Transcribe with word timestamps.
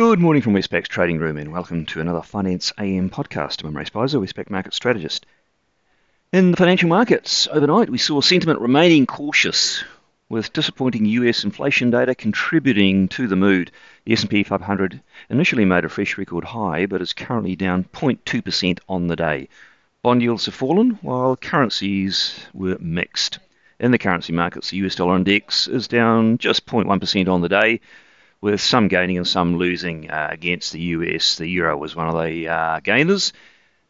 Good 0.00 0.18
morning 0.18 0.40
from 0.40 0.54
Westpac's 0.54 0.88
trading 0.88 1.18
room 1.18 1.36
and 1.36 1.52
welcome 1.52 1.84
to 1.84 2.00
another 2.00 2.22
Finance 2.22 2.72
AM 2.78 3.10
podcast. 3.10 3.62
I'm 3.62 3.76
Imre 3.76 3.84
Speizer, 3.84 4.18
Westpac 4.18 4.48
market 4.48 4.72
strategist. 4.72 5.26
In 6.32 6.52
the 6.52 6.56
financial 6.56 6.88
markets, 6.88 7.46
overnight 7.52 7.90
we 7.90 7.98
saw 7.98 8.22
sentiment 8.22 8.62
remaining 8.62 9.04
cautious 9.04 9.84
with 10.30 10.54
disappointing 10.54 11.04
US 11.04 11.44
inflation 11.44 11.90
data 11.90 12.14
contributing 12.14 13.08
to 13.08 13.28
the 13.28 13.36
mood. 13.36 13.72
The 14.06 14.14
S&P 14.14 14.42
500 14.42 15.02
initially 15.28 15.66
made 15.66 15.84
a 15.84 15.90
fresh 15.90 16.16
record 16.16 16.44
high 16.44 16.86
but 16.86 17.02
is 17.02 17.12
currently 17.12 17.54
down 17.54 17.84
0.2% 17.92 18.78
on 18.88 19.06
the 19.06 19.16
day. 19.16 19.50
Bond 20.02 20.22
yields 20.22 20.46
have 20.46 20.54
fallen 20.54 20.92
while 21.02 21.36
currencies 21.36 22.40
were 22.54 22.78
mixed. 22.80 23.38
In 23.78 23.90
the 23.90 23.98
currency 23.98 24.32
markets, 24.32 24.70
the 24.70 24.78
US 24.78 24.94
dollar 24.94 25.16
index 25.16 25.68
is 25.68 25.88
down 25.88 26.38
just 26.38 26.64
0.1% 26.64 27.28
on 27.28 27.42
the 27.42 27.50
day 27.50 27.82
with 28.40 28.60
some 28.60 28.88
gaining 28.88 29.18
and 29.18 29.26
some 29.26 29.56
losing 29.56 30.10
uh, 30.10 30.28
against 30.30 30.72
the 30.72 30.80
US. 30.80 31.36
The 31.36 31.46
euro 31.46 31.76
was 31.76 31.94
one 31.94 32.08
of 32.08 32.14
the 32.14 32.48
uh, 32.48 32.80
gainers. 32.80 33.32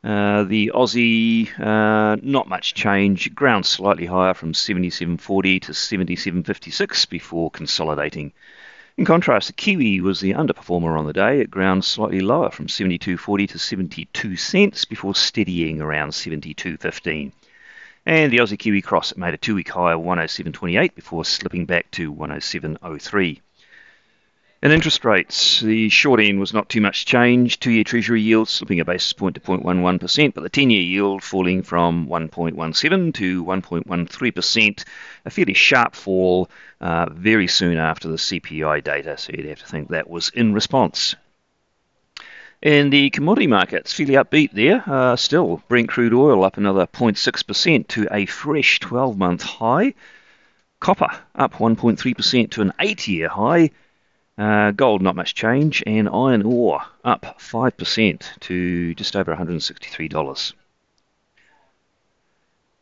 Uh, 0.03 0.45
the 0.45 0.73
Aussie, 0.75 1.49
uh, 1.61 2.17
not 2.23 2.49
much 2.49 2.75
change, 2.75 3.35
ground 3.35 3.67
slightly 3.67 4.07
higher 4.07 4.35
from 4.35 4.53
77.40 4.53 5.63
to 5.63 5.73
77.56 5.73 7.09
before 7.09 7.51
consolidating. 7.51 8.33
In 8.97 9.05
contrast, 9.05 9.47
the 9.47 9.53
Kiwi 9.53 10.01
was 10.01 10.21
the 10.21 10.33
underperformer 10.33 10.99
on 10.99 11.07
the 11.07 11.13
day. 11.13 11.41
It 11.41 11.51
ground 11.51 11.85
slightly 11.85 12.21
lower 12.21 12.51
from 12.51 12.67
72.40 12.67 13.49
to 13.51 13.59
72 13.59 14.37
cents 14.37 14.85
before 14.85 15.15
steadying 15.15 15.81
around 15.81 16.11
72.15. 16.11 17.33
And 18.07 18.33
the 18.33 18.39
Aussie 18.39 18.59
Kiwi 18.59 18.83
cross 18.83 19.15
made 19.17 19.35
a 19.35 19.39
two 19.39 19.55
week 19.55 19.69
high 19.69 19.93
of 19.93 20.01
107.28 20.01 20.95
before 20.95 21.25
slipping 21.25 21.67
back 21.67 21.91
to 21.93 22.13
107.03. 22.13 23.41
In 24.63 24.73
interest 24.73 25.07
rates, 25.07 25.61
the 25.61 25.89
short 25.89 26.21
end 26.21 26.39
was 26.39 26.53
not 26.53 26.69
too 26.69 26.83
much 26.83 27.07
change. 27.07 27.61
Two 27.61 27.71
year 27.71 27.83
Treasury 27.83 28.21
yield 28.21 28.47
slipping 28.47 28.79
a 28.79 28.85
basis 28.85 29.15
point 29.15 29.35
to 29.37 29.41
0.11%, 29.41 30.35
but 30.35 30.43
the 30.43 30.51
10 30.51 30.69
year 30.69 30.83
yield 30.83 31.23
falling 31.23 31.63
from 31.63 32.07
1.17 32.09 33.15
to 33.15 33.43
1.13%, 33.43 34.85
a 35.25 35.31
fairly 35.31 35.55
sharp 35.55 35.95
fall 35.95 36.51
uh, 36.83 37.07
very 37.11 37.47
soon 37.47 37.79
after 37.79 38.09
the 38.09 38.17
CPI 38.17 38.85
data, 38.85 39.17
so 39.17 39.33
you'd 39.35 39.47
have 39.47 39.61
to 39.61 39.67
think 39.67 39.89
that 39.89 40.11
was 40.11 40.29
in 40.35 40.53
response. 40.53 41.17
In 42.61 42.91
the 42.91 43.09
commodity 43.09 43.47
markets, 43.47 43.95
fairly 43.95 44.13
upbeat 44.13 44.53
there. 44.53 44.85
Uh, 44.87 45.17
still, 45.17 45.63
Brent 45.69 45.89
crude 45.89 46.13
oil 46.13 46.45
up 46.45 46.59
another 46.59 46.87
0.6% 46.87 47.89
to 47.89 48.07
a 48.11 48.27
fresh 48.27 48.79
12 48.81 49.17
month 49.17 49.43
high. 49.43 49.95
Copper 50.81 51.19
up 51.35 51.55
1.3% 51.55 52.51
to 52.51 52.61
an 52.61 52.75
8 52.79 53.09
year 53.09 53.29
high. 53.29 53.71
Uh, 54.41 54.71
gold, 54.71 55.03
not 55.03 55.15
much 55.15 55.35
change, 55.35 55.83
and 55.87 56.09
iron 56.09 56.41
ore 56.45 56.81
up 57.05 57.39
5% 57.39 58.41
to 58.41 58.95
just 58.95 59.15
over 59.15 59.37
$163. 59.37 60.53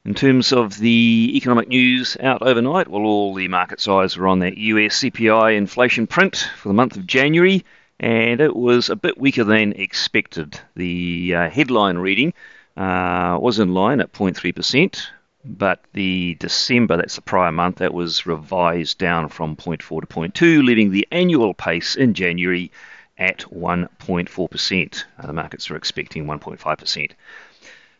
In 0.04 0.14
terms 0.14 0.52
of 0.52 0.78
the 0.78 1.32
economic 1.34 1.66
news 1.66 2.16
out 2.20 2.42
overnight, 2.42 2.86
well, 2.86 3.02
all 3.02 3.34
the 3.34 3.48
market 3.48 3.88
eyes 3.88 4.16
were 4.16 4.28
on 4.28 4.38
that 4.38 4.56
US 4.56 5.00
CPI 5.00 5.56
inflation 5.56 6.06
print 6.06 6.48
for 6.58 6.68
the 6.68 6.74
month 6.74 6.96
of 6.96 7.08
January, 7.08 7.64
and 7.98 8.40
it 8.40 8.54
was 8.54 8.88
a 8.88 8.94
bit 8.94 9.18
weaker 9.18 9.42
than 9.42 9.72
expected. 9.72 10.60
The 10.76 11.34
uh, 11.34 11.50
headline 11.50 11.98
reading 11.98 12.34
uh, 12.76 13.36
was 13.42 13.58
in 13.58 13.74
line 13.74 14.00
at 14.00 14.12
0.3%, 14.12 15.08
but 15.44 15.82
the 15.92 16.36
December, 16.40 16.96
that's 16.96 17.16
the 17.16 17.22
prior 17.22 17.52
month, 17.52 17.76
that 17.76 17.94
was 17.94 18.26
revised 18.26 18.98
down 18.98 19.28
from 19.28 19.56
0.4 19.56 20.00
to 20.00 20.06
0.2, 20.06 20.64
leaving 20.64 20.90
the 20.90 21.06
annual 21.10 21.54
pace 21.54 21.96
in 21.96 22.14
January 22.14 22.70
at 23.18 23.38
1.4%. 23.50 25.04
Uh, 25.18 25.26
the 25.26 25.32
markets 25.32 25.70
are 25.70 25.76
expecting 25.76 26.26
1.5%. 26.26 27.10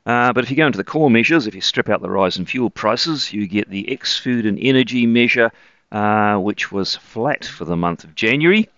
Uh, 0.06 0.32
but 0.32 0.44
if 0.44 0.50
you 0.50 0.56
go 0.56 0.66
into 0.66 0.78
the 0.78 0.84
core 0.84 1.10
measures, 1.10 1.46
if 1.46 1.54
you 1.54 1.60
strip 1.60 1.88
out 1.88 2.00
the 2.00 2.10
rise 2.10 2.38
in 2.38 2.46
fuel 2.46 2.70
prices, 2.70 3.32
you 3.32 3.46
get 3.46 3.68
the 3.68 3.92
ex 3.92 4.18
food 4.18 4.46
and 4.46 4.58
energy 4.60 5.06
measure, 5.06 5.50
uh, 5.92 6.36
which 6.36 6.72
was 6.72 6.96
flat 6.96 7.44
for 7.44 7.64
the 7.64 7.76
month 7.76 8.04
of 8.04 8.14
January. 8.14 8.68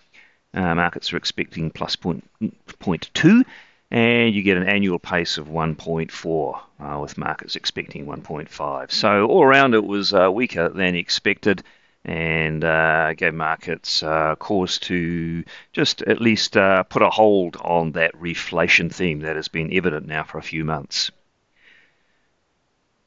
Uh, 0.52 0.74
markets 0.74 1.12
are 1.12 1.16
expecting 1.16 1.70
plus 1.70 1.94
0.2 1.94 3.44
and 3.90 4.34
you 4.34 4.42
get 4.42 4.56
an 4.56 4.68
annual 4.68 4.98
pace 4.98 5.36
of 5.36 5.48
1.4, 5.48 6.60
uh, 6.78 6.98
with 7.00 7.18
markets 7.18 7.56
expecting 7.56 8.06
1.5. 8.06 8.92
So 8.92 9.26
all 9.26 9.42
around, 9.42 9.74
it 9.74 9.84
was 9.84 10.14
uh, 10.14 10.30
weaker 10.32 10.68
than 10.68 10.94
expected, 10.94 11.64
and 12.04 12.64
uh, 12.64 13.14
gave 13.14 13.34
markets 13.34 14.02
uh, 14.02 14.36
cause 14.36 14.78
to 14.78 15.44
just 15.72 16.02
at 16.02 16.20
least 16.20 16.56
uh, 16.56 16.84
put 16.84 17.02
a 17.02 17.10
hold 17.10 17.56
on 17.56 17.92
that 17.92 18.14
reflation 18.14 18.94
theme 18.94 19.20
that 19.20 19.36
has 19.36 19.48
been 19.48 19.72
evident 19.72 20.06
now 20.06 20.22
for 20.22 20.38
a 20.38 20.42
few 20.42 20.64
months. 20.64 21.10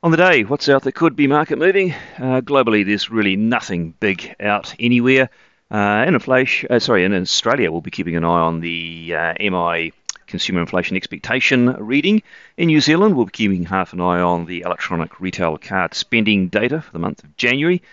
On 0.04 0.12
the 0.12 0.18
day, 0.18 0.44
what's 0.44 0.68
out 0.68 0.84
that 0.84 0.92
could 0.92 1.16
be 1.16 1.28
market 1.28 1.58
moving? 1.58 1.94
Uh, 2.18 2.42
globally, 2.42 2.86
there's 2.86 3.10
really 3.10 3.38
nothing 3.38 3.94
big 4.02 4.36
out 4.38 4.76
anywhere. 4.78 5.30
in 5.72 6.14
inflation, 6.14 6.78
sorry, 6.82 7.06
in 7.06 7.14
Australia, 7.14 7.72
we'll 7.72 7.80
be 7.80 7.90
keeping 7.90 8.18
an 8.18 8.26
eye 8.26 8.42
on 8.42 8.60
the 8.60 9.16
MI 9.40 9.94
consumer 10.34 10.62
inflation 10.62 10.98
expectation 10.98 11.76
reading. 11.78 12.24
In 12.58 12.66
New 12.66 12.82
Zealand, 12.82 13.16
we'll 13.16 13.28
be 13.28 13.32
keeping 13.32 13.66
half 13.66 13.94
an 13.94 14.02
eye 14.02 14.20
on 14.20 14.48
the 14.48 14.62
electronic 14.62 15.20
retail 15.20 15.60
card 15.60 15.94
spending 15.94 16.48
data 16.48 16.82
for 16.82 16.92
the 16.92 16.98
month 16.98 17.24
of 17.24 17.38
January. 17.38 17.84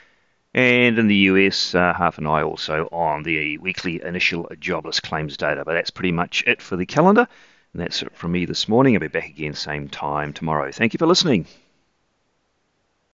And 0.54 0.98
in 0.98 1.06
the 1.06 1.28
US, 1.32 1.74
uh, 1.74 1.92
half 1.92 2.16
an 2.16 2.26
eye 2.26 2.42
also 2.42 2.88
on 2.92 3.24
the 3.24 3.58
weekly 3.58 4.02
initial 4.02 4.50
jobless 4.58 5.00
claims 5.00 5.36
data. 5.36 5.64
But 5.66 5.74
that's 5.74 5.90
pretty 5.90 6.12
much 6.12 6.42
it 6.46 6.62
for 6.62 6.78
the 6.78 6.86
calendar. 6.86 7.28
And 7.74 7.82
that's 7.82 8.00
it 8.00 8.16
from 8.16 8.32
me 8.32 8.46
this 8.46 8.70
morning. 8.70 8.94
I'll 8.94 9.00
be 9.00 9.08
back 9.08 9.28
again 9.28 9.52
same 9.52 9.90
time 9.90 10.32
tomorrow. 10.32 10.72
Thank 10.72 10.94
you 10.94 10.98
for 10.98 11.06
listening. 11.06 11.46